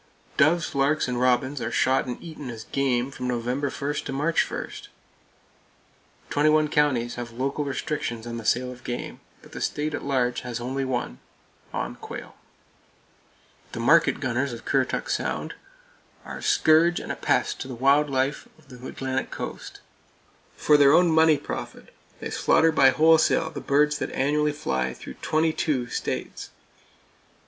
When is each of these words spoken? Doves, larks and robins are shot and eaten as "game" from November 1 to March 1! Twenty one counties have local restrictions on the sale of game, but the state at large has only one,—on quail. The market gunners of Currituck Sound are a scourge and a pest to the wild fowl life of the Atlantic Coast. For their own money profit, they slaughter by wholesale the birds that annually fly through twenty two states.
Doves, 0.35 0.73
larks 0.73 1.07
and 1.07 1.21
robins 1.21 1.61
are 1.61 1.69
shot 1.71 2.07
and 2.07 2.19
eaten 2.23 2.49
as 2.49 2.63
"game" 2.63 3.11
from 3.11 3.27
November 3.27 3.69
1 3.69 3.93
to 4.05 4.11
March 4.11 4.49
1! 4.49 4.69
Twenty 6.31 6.49
one 6.49 6.69
counties 6.69 7.13
have 7.21 7.29
local 7.33 7.63
restrictions 7.63 8.25
on 8.25 8.37
the 8.37 8.43
sale 8.43 8.71
of 8.71 8.83
game, 8.83 9.19
but 9.43 9.51
the 9.51 9.61
state 9.61 9.93
at 9.93 10.01
large 10.03 10.41
has 10.41 10.59
only 10.59 10.83
one,—on 10.83 11.95
quail. 11.97 12.35
The 13.73 13.79
market 13.79 14.19
gunners 14.19 14.53
of 14.53 14.65
Currituck 14.65 15.07
Sound 15.07 15.53
are 16.25 16.39
a 16.39 16.41
scourge 16.41 16.99
and 16.99 17.11
a 17.11 17.15
pest 17.15 17.61
to 17.61 17.67
the 17.67 17.75
wild 17.75 18.07
fowl 18.07 18.13
life 18.15 18.49
of 18.57 18.69
the 18.69 18.87
Atlantic 18.87 19.29
Coast. 19.29 19.81
For 20.57 20.77
their 20.77 20.93
own 20.93 21.11
money 21.11 21.37
profit, 21.37 21.93
they 22.19 22.31
slaughter 22.31 22.71
by 22.71 22.89
wholesale 22.89 23.51
the 23.51 23.61
birds 23.61 23.99
that 23.99 24.09
annually 24.13 24.51
fly 24.51 24.95
through 24.95 25.13
twenty 25.21 25.53
two 25.53 25.85
states. 25.89 26.49